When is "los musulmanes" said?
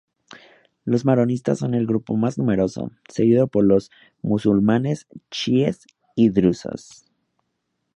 3.63-5.05